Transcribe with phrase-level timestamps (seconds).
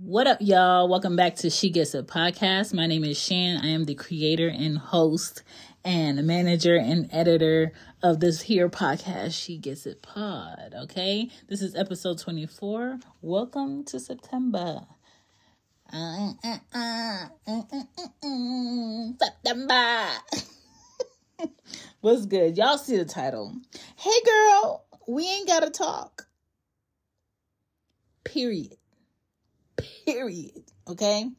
[0.00, 0.88] What up, y'all?
[0.88, 2.72] Welcome back to She Gets It podcast.
[2.72, 3.60] My name is Shan.
[3.62, 5.42] I am the creator and host
[5.84, 10.74] and manager and editor of this here podcast, She Gets It Pod.
[10.74, 13.00] Okay, this is episode 24.
[13.20, 14.86] Welcome to September.
[19.18, 20.08] September.
[22.00, 22.56] What's good?
[22.56, 23.54] Y'all see the title.
[23.96, 26.27] Hey, girl, we ain't got to talk.
[28.32, 28.78] Period
[30.08, 30.64] period.
[30.86, 31.30] Okay.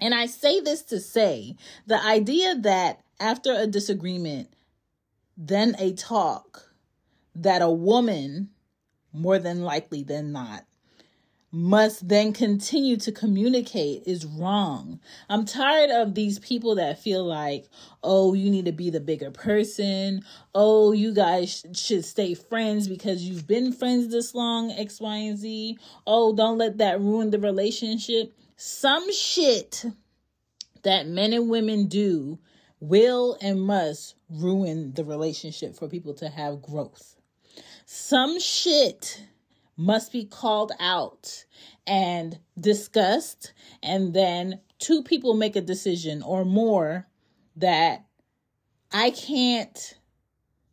[0.00, 4.48] And I say this to say the idea that after a disagreement,
[5.36, 6.74] then a talk,
[7.34, 8.50] that a woman,
[9.12, 10.64] more than likely than not,
[11.54, 14.98] must then continue to communicate is wrong.
[15.28, 17.68] I'm tired of these people that feel like,
[18.02, 20.24] oh, you need to be the bigger person.
[20.52, 25.38] Oh, you guys should stay friends because you've been friends this long, X, Y, and
[25.38, 25.78] Z.
[26.08, 28.36] Oh, don't let that ruin the relationship.
[28.56, 29.84] Some shit
[30.82, 32.40] that men and women do
[32.80, 37.14] will and must ruin the relationship for people to have growth.
[37.86, 39.22] Some shit
[39.76, 41.44] must be called out
[41.86, 47.06] and discussed, and then two people make a decision or more
[47.56, 48.04] that
[48.92, 49.98] I can't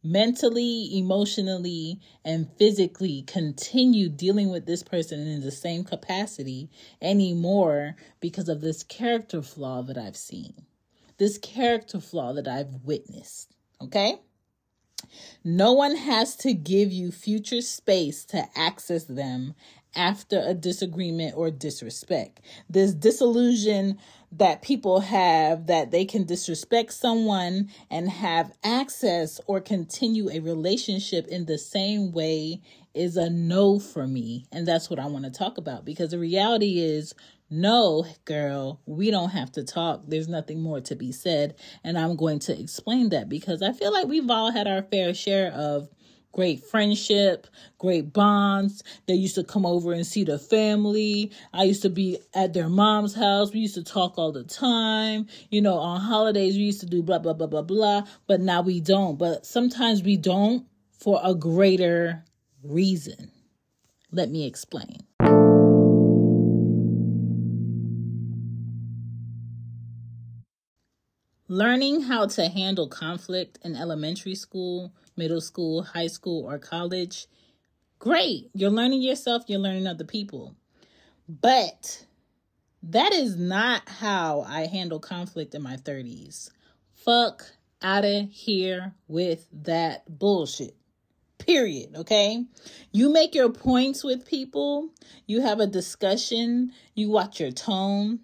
[0.04, 6.70] mentally, emotionally, and physically continue dealing with this person in the same capacity
[7.02, 10.66] anymore because of this character flaw that I've seen,
[11.18, 13.56] this character flaw that I've witnessed.
[13.80, 14.20] Okay?
[15.44, 19.56] No one has to give you future space to access them
[19.96, 22.42] after a disagreement or disrespect.
[22.70, 23.98] This disillusion
[24.32, 31.28] that people have that they can disrespect someone and have access or continue a relationship
[31.28, 32.62] in the same way
[32.94, 34.46] is a no for me.
[34.52, 37.14] And that's what I want to talk about because the reality is
[37.52, 40.04] no, girl, we don't have to talk.
[40.08, 41.56] There's nothing more to be said.
[41.84, 45.14] And I'm going to explain that because I feel like we've all had our fair
[45.14, 45.90] share of
[46.32, 48.84] great friendship, great bonds.
[49.06, 51.34] They used to come over and see the family.
[51.54, 53.52] I used to be at their mom's house.
[53.52, 55.28] We used to talk all the time.
[55.50, 58.04] You know, on holidays, we used to do blah, blah, blah, blah, blah.
[58.28, 59.18] But now we don't.
[59.18, 60.66] But sometimes we don't
[60.98, 62.24] for a greater
[62.64, 63.30] reason.
[64.10, 65.00] Let me explain.
[71.52, 77.28] Learning how to handle conflict in elementary school, middle school, high school, or college,
[78.00, 78.50] great.
[78.54, 80.56] You're learning yourself, you're learning other people.
[81.28, 82.06] But
[82.82, 86.52] that is not how I handle conflict in my 30s.
[86.94, 87.44] Fuck
[87.82, 90.78] out of here with that bullshit.
[91.38, 91.98] Period.
[91.98, 92.46] Okay.
[92.94, 94.92] You make your points with people,
[95.28, 98.22] you have a discussion, you watch your tone.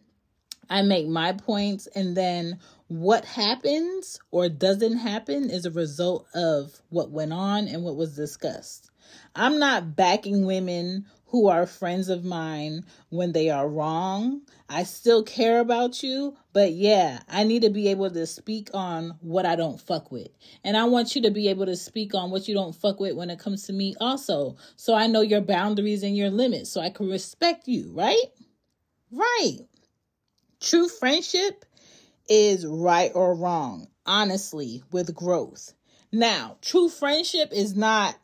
[0.69, 6.81] I make my points, and then what happens or doesn't happen is a result of
[6.89, 8.89] what went on and what was discussed.
[9.35, 14.41] I'm not backing women who are friends of mine when they are wrong.
[14.69, 19.17] I still care about you, but yeah, I need to be able to speak on
[19.22, 20.29] what I don't fuck with.
[20.63, 23.16] And I want you to be able to speak on what you don't fuck with
[23.16, 24.55] when it comes to me also.
[24.78, 28.31] So I know your boundaries and your limits so I can respect you, right?
[29.11, 29.59] Right.
[30.67, 31.63] True friendship
[32.28, 35.73] is right or wrong, honestly, with growth.
[36.11, 38.17] Now, true friendship is not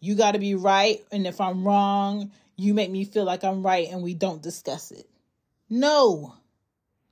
[0.00, 3.64] you got to be right, and if I'm wrong, you make me feel like I'm
[3.64, 5.08] right and we don't discuss it.
[5.70, 6.34] No.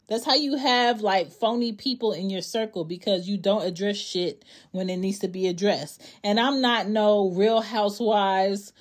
[0.09, 4.45] That's how you have like phony people in your circle because you don't address shit
[4.73, 6.03] when it needs to be addressed.
[6.25, 8.73] And I'm not no real housewives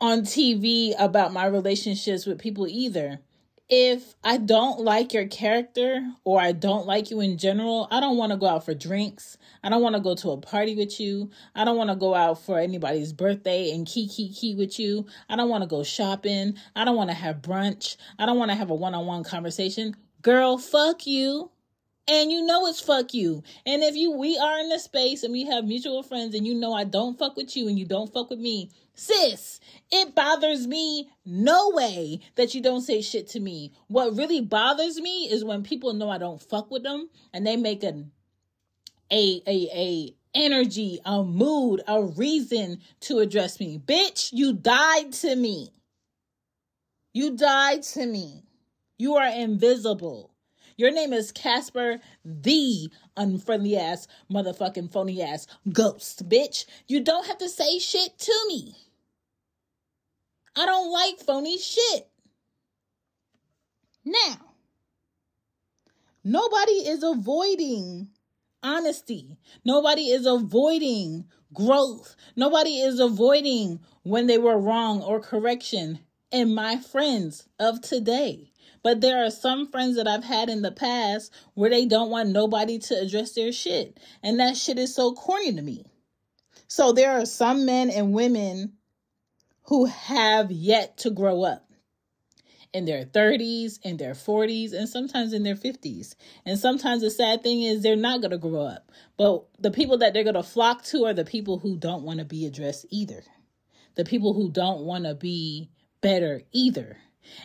[0.00, 3.20] on TV about my relationships with people either
[3.70, 8.16] if I don't like your character or I don't like you in general, I don't
[8.16, 9.38] want to go out for drinks.
[9.62, 11.30] I don't want to go to a party with you.
[11.54, 15.06] I don't want to go out for anybody's birthday and key key key with you.
[15.28, 16.56] I don't want to go shopping.
[16.74, 17.96] I don't want to have brunch.
[18.18, 19.94] I don't want to have a one-on-one conversation.
[20.20, 21.50] Girl, fuck you.
[22.08, 23.42] And you know it's fuck you.
[23.64, 26.54] And if you we are in the space and we have mutual friends and you
[26.54, 29.60] know I don't fuck with you and you don't fuck with me, sis,
[29.92, 33.72] it bothers me no way that you don't say shit to me.
[33.86, 37.56] What really bothers me is when people know I don't fuck with them and they
[37.56, 38.10] make an
[39.12, 43.78] a a a energy, a mood, a reason to address me.
[43.78, 45.72] Bitch, you died to me.
[47.12, 48.44] You died to me.
[48.98, 50.29] You are invisible.
[50.80, 56.64] Your name is Casper, the unfriendly ass, motherfucking phony ass ghost, bitch.
[56.86, 58.74] You don't have to say shit to me.
[60.56, 62.08] I don't like phony shit.
[64.06, 64.54] Now,
[66.24, 68.08] nobody is avoiding
[68.62, 69.36] honesty.
[69.66, 72.16] Nobody is avoiding growth.
[72.36, 75.98] Nobody is avoiding when they were wrong or correction.
[76.32, 78.49] And my friends of today.
[78.82, 82.30] But there are some friends that I've had in the past where they don't want
[82.30, 83.98] nobody to address their shit.
[84.22, 85.84] And that shit is so corny to me.
[86.68, 88.74] So there are some men and women
[89.64, 91.66] who have yet to grow up
[92.72, 96.14] in their 30s, in their 40s, and sometimes in their 50s.
[96.46, 98.90] And sometimes the sad thing is they're not going to grow up.
[99.16, 102.20] But the people that they're going to flock to are the people who don't want
[102.20, 103.22] to be addressed either.
[103.96, 106.96] The people who don't want to be better either.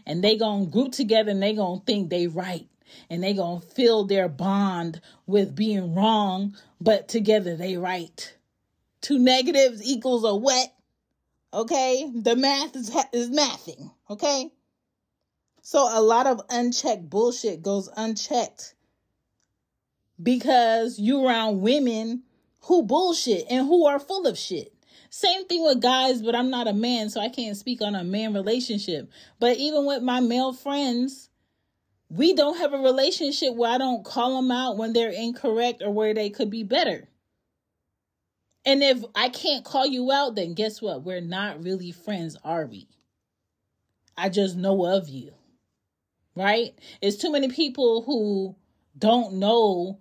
[0.06, 2.68] And they to group together and they to think they right.
[3.10, 8.36] And they to feel their bond with being wrong, but together they right.
[9.02, 10.74] Two negatives equals a what?
[11.54, 12.12] Okay?
[12.14, 13.92] The math is, is mathing.
[14.10, 14.52] Okay?
[15.62, 18.76] So a lot of unchecked bullshit goes unchecked
[20.22, 22.22] because you around women
[22.62, 24.75] who bullshit and who are full of shit.
[25.10, 28.04] Same thing with guys, but I'm not a man, so I can't speak on a
[28.04, 29.10] man relationship.
[29.40, 31.30] But even with my male friends,
[32.10, 35.92] we don't have a relationship where I don't call them out when they're incorrect or
[35.92, 37.08] where they could be better.
[38.66, 41.04] And if I can't call you out, then guess what?
[41.04, 42.88] We're not really friends, are we?
[44.18, 45.34] I just know of you
[46.36, 46.78] right?
[47.02, 48.56] It's too many people who
[48.98, 50.00] don't know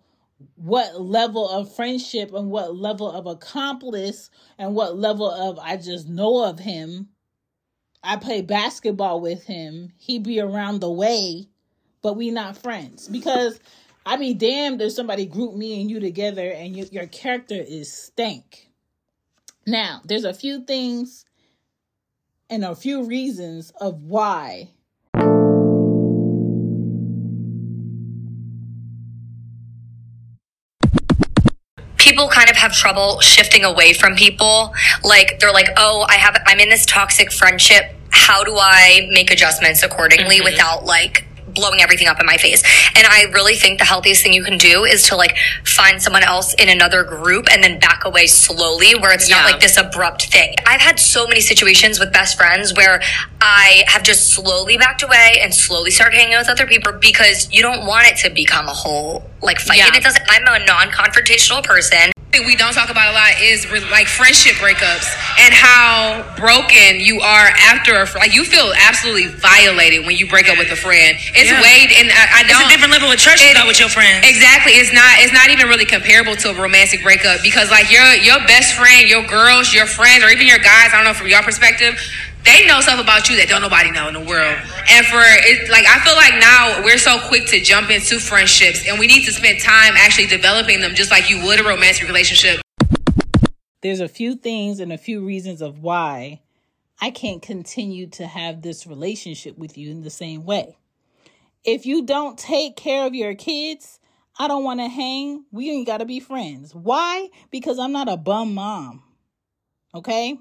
[0.56, 6.08] what level of friendship and what level of accomplice and what level of I just
[6.08, 7.08] know of him.
[8.02, 9.92] I play basketball with him.
[9.96, 11.48] He be around the way,
[12.02, 13.58] but we not friends because
[14.04, 17.92] I be damned if somebody group me and you together and you, your character is
[17.92, 18.68] stank.
[19.66, 21.24] Now, there's a few things
[22.50, 24.70] and a few reasons of why
[32.14, 34.72] people kind of have trouble shifting away from people.
[35.02, 37.86] Like they're like, oh, I have, I'm in this toxic friendship.
[38.10, 40.44] How do I make adjustments accordingly mm-hmm.
[40.44, 42.62] without like blowing everything up in my face.
[42.96, 46.22] And I really think the healthiest thing you can do is to like find someone
[46.22, 49.36] else in another group and then back away slowly where it's yeah.
[49.36, 50.54] not like this abrupt thing.
[50.66, 53.02] I've had so many situations with best friends where
[53.40, 57.52] I have just slowly backed away and slowly started hanging out with other people because
[57.52, 59.78] you don't want it to become a whole like fight.
[59.78, 59.88] Yeah.
[59.88, 63.70] And it doesn't, I'm a non confrontational person we don't talk about a lot is
[63.90, 65.06] like friendship breakups
[65.38, 70.48] and how broken you are after a like you feel absolutely violated when you break
[70.50, 71.16] up with a friend.
[71.38, 71.62] It's yeah.
[71.62, 72.66] way and I, I don't.
[72.66, 74.26] It's a different level of trust it, you got with your friends.
[74.26, 74.74] Exactly.
[74.74, 75.22] It's not.
[75.22, 79.08] It's not even really comparable to a romantic breakup because like your your best friend,
[79.08, 80.90] your girls, your friends, or even your guys.
[80.90, 81.94] I don't know from your perspective
[82.44, 84.58] they know stuff about you that don't nobody know in the world.
[84.88, 88.86] And for it, like I feel like now we're so quick to jump into friendships,
[88.88, 92.06] and we need to spend time actually developing them, just like you would a romantic
[92.06, 92.60] relationship.
[93.82, 96.40] There's a few things and a few reasons of why
[97.00, 100.78] I can't continue to have this relationship with you in the same way.
[101.64, 104.00] If you don't take care of your kids,
[104.38, 105.44] I don't want to hang.
[105.50, 106.74] We ain't got to be friends.
[106.74, 107.28] Why?
[107.50, 109.02] Because I'm not a bum mom.
[109.94, 110.38] Okay?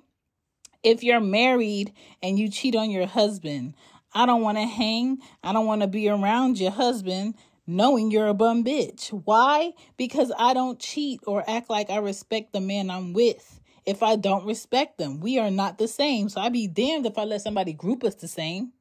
[0.84, 3.74] If you're married and you cheat on your husband,
[4.14, 5.20] I don't want to hang.
[5.44, 7.36] I don't want to be around your husband
[7.66, 9.10] knowing you're a bum bitch.
[9.10, 9.74] Why?
[9.98, 13.60] Because I don't cheat or act like I respect the man I'm with.
[13.86, 16.30] If I don't respect them, we are not the same.
[16.30, 18.72] So I'd be damned if I let somebody group us the same.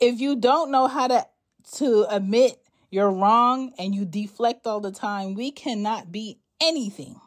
[0.00, 1.26] If you don't know how to
[1.76, 2.58] to admit
[2.90, 7.20] you're wrong and you deflect all the time, we cannot be anything.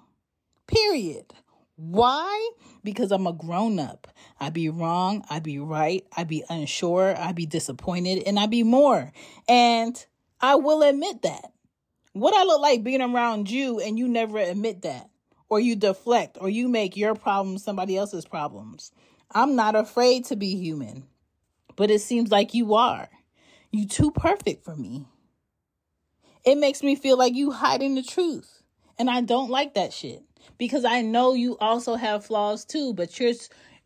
[0.67, 1.33] Period.
[1.77, 2.49] Why?
[2.83, 4.07] Because I'm a grown up.
[4.39, 8.63] I be wrong, I be right, I be unsure, I be disappointed, and I be
[8.63, 9.13] more.
[9.47, 10.03] And
[10.41, 11.53] I will admit that.
[12.13, 15.11] What I look like being around you and you never admit that,
[15.49, 18.91] or you deflect, or you make your problems somebody else's problems.
[19.31, 21.05] I'm not afraid to be human,
[21.75, 23.07] but it seems like you are.
[23.71, 25.05] You too perfect for me.
[26.43, 28.63] It makes me feel like you hiding the truth,
[28.97, 30.23] and I don't like that shit
[30.57, 33.33] because I know you also have flaws too, but you're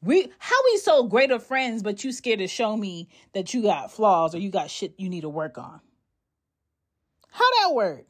[0.03, 3.61] we how we so great of friends, but you scared to show me that you
[3.61, 5.79] got flaws or you got shit you need to work on.
[7.29, 8.05] How that work?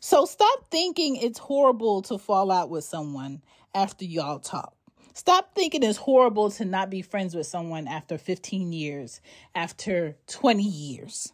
[0.00, 3.42] So stop thinking it's horrible to fall out with someone
[3.74, 4.74] after y'all talk.
[5.14, 9.20] Stop thinking it's horrible to not be friends with someone after 15 years,
[9.54, 11.32] after 20 years.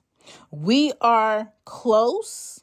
[0.50, 2.62] We are close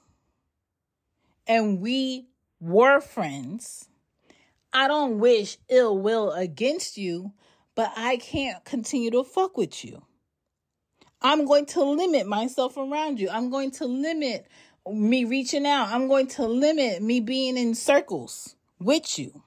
[1.48, 2.28] and we
[2.60, 3.88] were friends.
[4.74, 7.34] I don't wish ill will against you,
[7.76, 10.04] but I can't continue to fuck with you.
[11.22, 13.30] I'm going to limit myself around you.
[13.30, 14.48] I'm going to limit
[14.88, 15.90] me reaching out.
[15.90, 19.44] I'm going to limit me being in circles with you.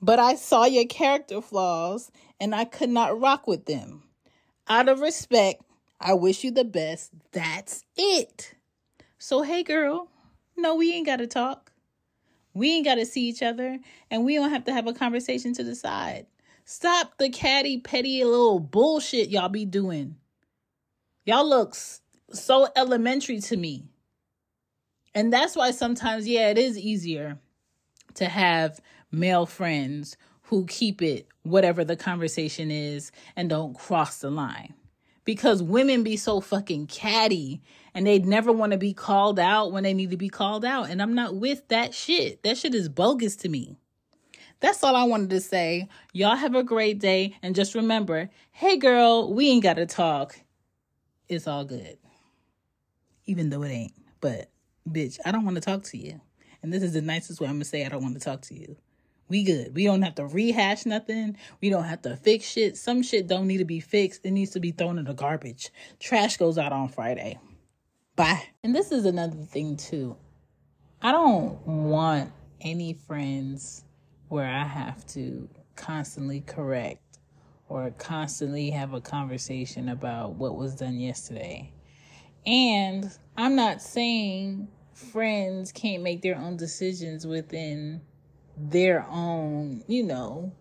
[0.00, 4.02] But I saw your character flaws and I could not rock with them.
[4.68, 5.62] Out of respect,
[6.00, 7.12] I wish you the best.
[7.32, 8.54] That's it.
[9.18, 10.10] So, hey, girl,
[10.56, 11.65] no, we ain't got to talk.
[12.56, 13.78] We ain't got to see each other,
[14.10, 16.26] and we don't have to have a conversation to decide.
[16.64, 20.16] Stop the catty, petty little bullshit y'all be doing.
[21.26, 22.00] Y'all looks
[22.32, 23.84] so elementary to me.
[25.14, 27.38] And that's why sometimes, yeah, it is easier
[28.14, 28.80] to have
[29.12, 34.72] male friends who keep it whatever the conversation is and don't cross the line.
[35.26, 37.60] Because women be so fucking catty
[37.96, 40.90] and they'd never want to be called out when they need to be called out.
[40.90, 42.42] And I'm not with that shit.
[42.42, 43.78] That shit is bogus to me.
[44.60, 45.88] That's all I wanted to say.
[46.12, 47.38] Y'all have a great day.
[47.42, 50.38] And just remember hey, girl, we ain't got to talk.
[51.26, 51.96] It's all good.
[53.24, 53.94] Even though it ain't.
[54.20, 54.50] But,
[54.86, 56.20] bitch, I don't want to talk to you.
[56.62, 58.42] And this is the nicest way I'm going to say I don't want to talk
[58.42, 58.76] to you.
[59.28, 59.74] We good.
[59.74, 61.38] We don't have to rehash nothing.
[61.62, 62.76] We don't have to fix shit.
[62.76, 64.26] Some shit don't need to be fixed.
[64.26, 65.70] It needs to be thrown in the garbage.
[65.98, 67.38] Trash goes out on Friday.
[68.16, 68.42] Bye.
[68.64, 70.16] And this is another thing too.
[71.02, 72.32] I don't want
[72.62, 73.84] any friends
[74.28, 75.46] where I have to
[75.76, 77.18] constantly correct
[77.68, 81.70] or constantly have a conversation about what was done yesterday.
[82.46, 88.00] And I'm not saying friends can't make their own decisions within
[88.56, 90.54] their own, you know,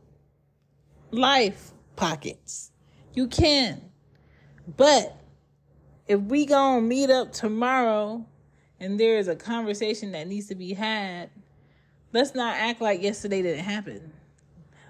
[1.12, 2.72] life pockets.
[3.14, 3.82] You can.
[4.76, 5.18] But
[6.08, 8.26] if we gonna meet up tomorrow
[8.80, 11.30] and there is a conversation that needs to be had,
[12.14, 14.14] let's not act like yesterday didn't happen.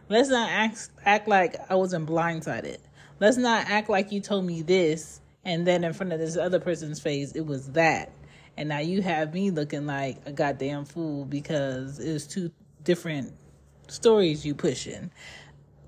[0.10, 2.78] Let's not act act like I wasn't blindsided.
[3.20, 6.60] Let's not act like you told me this and then in front of this other
[6.60, 8.12] person's face it was that.
[8.58, 12.52] And now you have me looking like a goddamn fool because it was two
[12.84, 13.34] different
[13.88, 15.12] stories you pushing.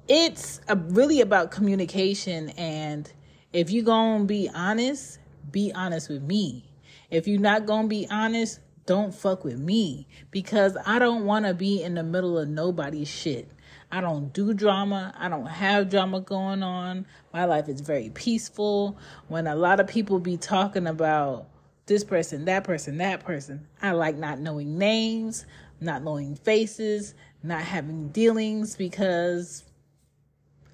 [0.07, 3.11] It's a, really about communication and
[3.57, 5.17] if you going to be honest,
[5.49, 6.63] be honest with me.
[7.09, 11.47] If you're not going to be honest, don't fuck with me because I don't want
[11.47, 13.49] to be in the middle of nobody's shit.
[13.91, 15.11] I don't do drama.
[15.17, 17.07] I don't have drama going on.
[17.33, 18.99] My life is very peaceful.
[19.27, 21.47] When a lot of people be talking about
[21.87, 25.47] this person, that person, that person, I like not knowing names,
[25.81, 29.63] not knowing faces, not having dealings because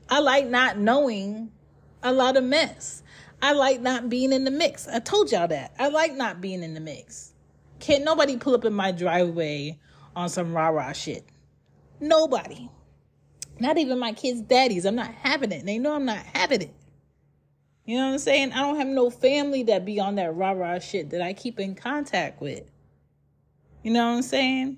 [0.10, 1.50] I like not knowing
[2.04, 3.02] a lot of mess.
[3.42, 4.88] I like not being in the mix.
[4.88, 5.74] I told y'all that.
[5.80, 7.34] I like not being in the mix.
[7.80, 9.80] Can't nobody pull up in my driveway
[10.16, 11.26] on some rah rah shit.
[12.00, 12.70] Nobody.
[13.60, 14.86] Not even my kids' daddies.
[14.86, 15.66] I'm not having it.
[15.66, 16.74] They know I'm not having it.
[17.86, 18.54] You know what I'm saying?
[18.54, 21.60] I don't have no family that be on that rah rah shit that I keep
[21.60, 22.64] in contact with.
[23.84, 24.78] You know what I'm saying?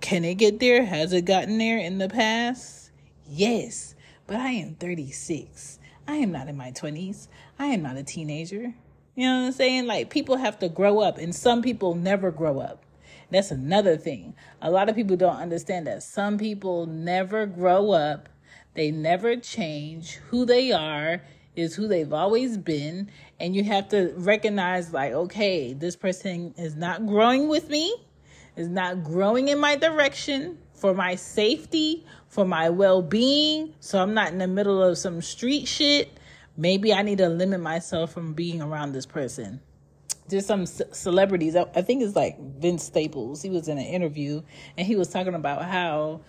[0.00, 0.84] Can it get there?
[0.84, 2.90] Has it gotten there in the past?
[3.26, 3.93] Yes,
[4.26, 5.78] but I am 36.
[6.06, 7.28] I am not in my 20s.
[7.58, 8.74] I am not a teenager.
[9.14, 9.86] You know what I'm saying?
[9.86, 12.82] Like people have to grow up, and some people never grow up.
[13.30, 14.34] That's another thing.
[14.60, 18.28] A lot of people don't understand that some people never grow up,
[18.74, 20.16] they never change.
[20.30, 21.22] Who they are
[21.56, 23.10] is who they've always been.
[23.38, 27.94] And you have to recognize, like, okay, this person is not growing with me,
[28.56, 33.74] is not growing in my direction for my safety, for my well being.
[33.80, 36.18] So I'm not in the middle of some street shit
[36.56, 39.60] maybe I need to limit myself from being around this person.
[40.28, 43.42] There's some c- celebrities, I, I think it's like Vince Staples.
[43.42, 44.42] He was in an interview
[44.76, 46.22] and he was talking about how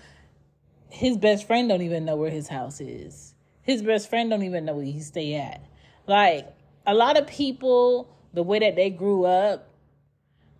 [0.89, 3.33] his best friend don't even know where his house is.
[3.61, 5.61] His best friend don't even know where he stay at.
[6.07, 6.47] Like
[6.85, 9.69] a lot of people, the way that they grew up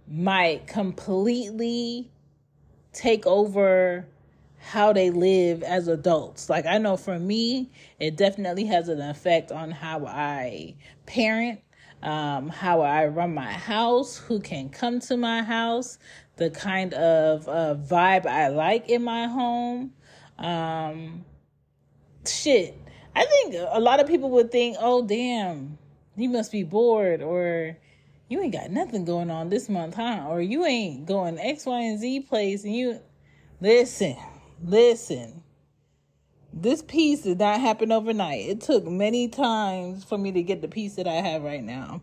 [0.08, 2.12] might completely
[2.96, 4.08] take over
[4.58, 6.50] how they live as adults.
[6.50, 10.76] Like I know for me, it definitely has an effect on how I
[11.06, 11.60] parent,
[12.02, 16.00] um, how I run my house, who can come to my house,
[16.38, 19.94] the kind of uh, vibe I like in my home.
[20.40, 21.26] Um,
[22.28, 22.78] shit,
[23.16, 25.78] I think a lot of people would think, "Oh, damn,
[26.16, 27.78] you must be bored," or
[28.28, 31.82] "You ain't got nothing going on this month, huh?" Or "You ain't going X, Y,
[31.82, 33.00] and Z place," and you
[33.62, 34.16] listen
[34.64, 35.44] Listen,
[36.54, 38.46] this peace did not happen overnight.
[38.46, 42.02] It took many times for me to get the peace that I have right now.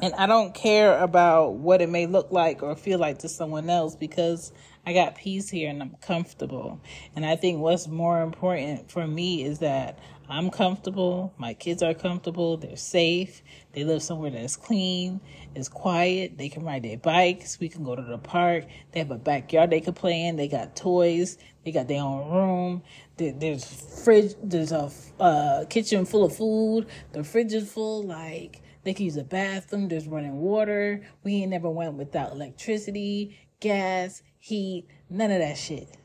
[0.00, 3.70] And I don't care about what it may look like or feel like to someone
[3.70, 4.52] else because
[4.84, 6.80] I got peace here and I'm comfortable.
[7.14, 9.98] And I think what's more important for me is that
[10.28, 15.20] I'm comfortable, my kids are comfortable, they're safe, they live somewhere that's clean,
[15.54, 19.10] it's quiet, they can ride their bikes, we can go to the park, they have
[19.10, 22.82] a backyard they can play in, they got toys, they got their own room,
[23.18, 23.64] there's
[24.02, 29.06] fridge, there's a uh, kitchen full of food, the fridge is full, like they can
[29.06, 35.30] use a bathroom, there's running water, we ain't never went without electricity, gas, heat, none
[35.30, 35.96] of that shit.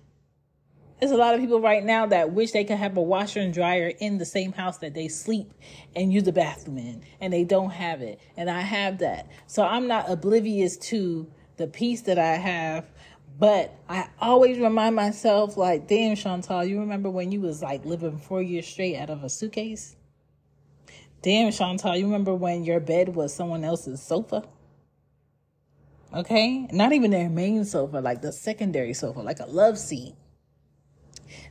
[0.99, 3.53] There's a lot of people right now that wish they could have a washer and
[3.53, 5.53] dryer in the same house that they sleep
[5.95, 8.19] and use the bathroom in, and they don't have it.
[8.35, 9.29] And I have that.
[9.47, 12.85] So I'm not oblivious to the peace that I have,
[13.37, 18.17] but I always remind myself, like, damn, Chantal, you remember when you was like living
[18.17, 19.95] four years straight out of a suitcase?
[21.21, 24.43] Damn, Chantal, you remember when your bed was someone else's sofa?
[26.13, 26.67] Okay?
[26.71, 30.15] Not even their main sofa, like the secondary sofa, like a love seat.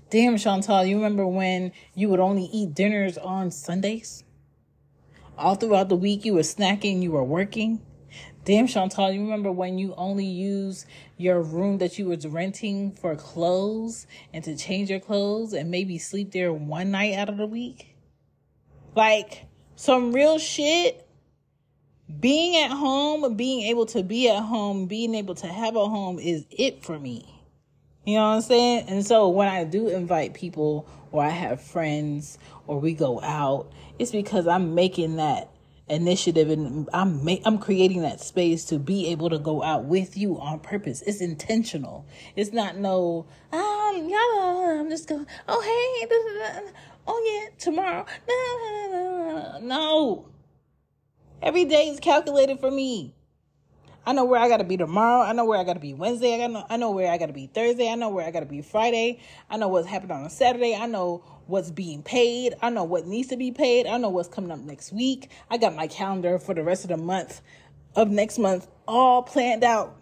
[0.08, 4.24] Damn, Chantal, you remember when you would only eat dinners on Sundays?
[5.36, 7.82] All throughout the week, you were snacking, you were working.
[8.46, 10.86] Damn, Chantal, you remember when you only use
[11.18, 15.98] your room that you was renting for clothes and to change your clothes and maybe
[15.98, 17.94] sleep there one night out of the week?
[18.96, 19.47] Like,
[19.78, 21.06] some real shit.
[22.18, 26.18] Being at home, being able to be at home, being able to have a home
[26.18, 27.38] is it for me.
[28.04, 28.86] You know what I'm saying?
[28.88, 33.70] And so when I do invite people or I have friends or we go out,
[33.98, 35.48] it's because I'm making that
[35.88, 40.16] initiative and I'm ma- I'm creating that space to be able to go out with
[40.16, 41.02] you on purpose.
[41.02, 42.04] It's intentional.
[42.34, 46.06] It's not no um yeah I'm just going oh hey
[47.08, 50.28] oh yeah tomorrow no no
[51.42, 53.14] every day is calculated for me.
[54.06, 55.22] I know where I gotta be tomorrow.
[55.22, 56.42] I know where I gotta be Wednesday.
[56.42, 57.90] I know I know where I gotta be Thursday.
[57.90, 59.20] I know where I gotta be Friday.
[59.50, 60.74] I know what's happening on a Saturday.
[60.74, 62.54] I know what's being paid.
[62.62, 63.86] I know what needs to be paid.
[63.86, 65.30] I know what's coming up next week.
[65.50, 67.42] I got my calendar for the rest of the month
[67.94, 69.94] of next month all planned out.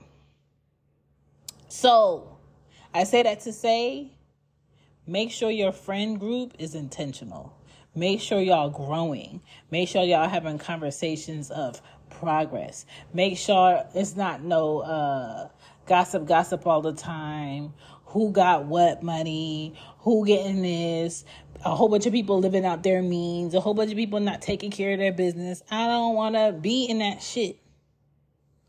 [1.69, 2.39] So
[2.95, 4.13] I say that to say
[5.07, 7.53] make sure your friend group is intentional.
[7.95, 9.41] Make sure y'all growing.
[9.71, 12.85] Make sure y'all having conversations of progress.
[13.15, 15.49] Make sure it's not no uh,
[15.87, 17.73] gossip, gossip all the time.
[18.07, 19.75] Who got what money?
[20.01, 21.25] Who getting this?
[21.65, 23.55] A whole bunch of people living out their means.
[23.55, 25.63] A whole bunch of people not taking care of their business.
[25.71, 27.59] I don't want to be in that shit.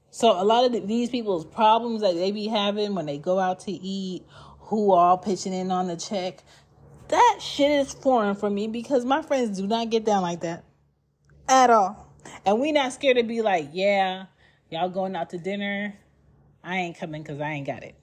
[0.09, 3.59] So a lot of these people's problems that they be having when they go out
[3.61, 4.25] to eat,
[4.67, 6.43] who all pitching in on the check,
[7.07, 10.65] that shit is foreign for me because my friends do not get down like that
[11.47, 12.13] at all.
[12.45, 14.25] And we not scared to be like, yeah,
[14.69, 15.97] y'all going out to dinner.
[16.63, 17.95] I ain't coming because I ain't got it.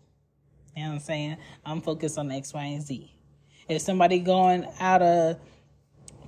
[0.74, 1.37] You know what I'm saying?
[1.66, 3.14] I'm focused on X, Y, and Z.
[3.68, 5.38] If somebody going out of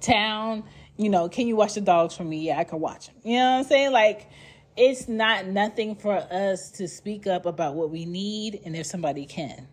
[0.01, 0.65] town,
[0.99, 2.47] you know, can you watch the dogs for me?
[2.47, 3.17] Yeah, I can watch them.
[3.25, 3.93] You know what I'm saying?
[3.93, 4.29] Like,
[4.77, 9.25] it's not nothing for us to speak up about what we need and if somebody
[9.25, 9.69] can.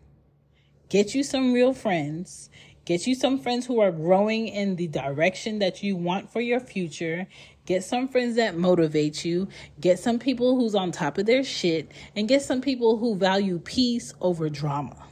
[0.94, 2.52] Get you some real friends.
[2.86, 6.60] Get you some friends who are growing in the direction that you want for your
[6.60, 7.26] future.
[7.66, 9.48] Get some friends that motivate you.
[9.80, 11.92] Get some people who's on top of their shit.
[12.16, 15.08] And get some people who value peace over drama.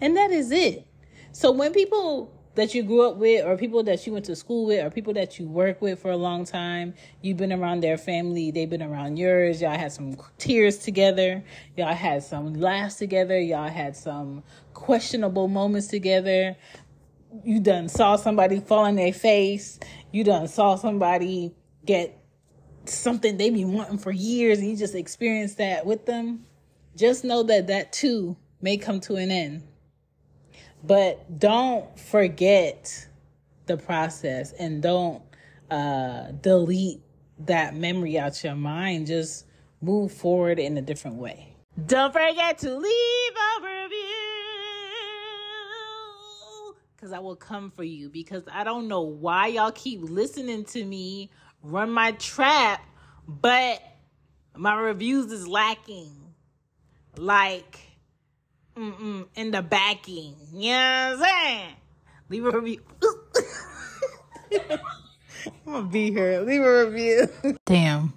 [0.00, 0.86] And that is it.
[1.30, 4.66] So when people that you grew up with or people that you went to school
[4.66, 6.94] with or people that you work with for a long time.
[7.20, 8.50] You've been around their family.
[8.50, 9.60] They've been around yours.
[9.60, 11.44] Y'all had some tears together.
[11.76, 13.38] Y'all had some laughs together.
[13.38, 14.42] Y'all had some
[14.72, 16.56] questionable moments together.
[17.44, 19.78] You done saw somebody fall in their face.
[20.10, 22.18] You done saw somebody get
[22.86, 26.46] something they been wanting for years and you just experienced that with them.
[26.96, 29.62] Just know that that too may come to an end
[30.86, 33.08] but don't forget
[33.66, 35.22] the process and don't
[35.70, 37.00] uh, delete
[37.40, 39.06] that memory out your mind.
[39.06, 39.46] Just
[39.80, 41.54] move forward in a different way.
[41.86, 43.96] Don't forget to leave a review
[46.94, 50.84] because I will come for you because I don't know why y'all keep listening to
[50.84, 51.30] me
[51.62, 52.86] run my trap,
[53.26, 53.82] but
[54.54, 56.12] my reviews is lacking.
[57.16, 57.80] Like,
[58.76, 60.34] Mm-mm, in the backing.
[60.52, 61.74] You know what I'm saying?
[62.28, 62.80] Leave a review.
[65.46, 66.40] I'm gonna be here.
[66.40, 67.56] Leave a review.
[67.64, 68.12] Damn.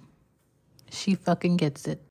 [0.90, 2.02] She fucking gets it.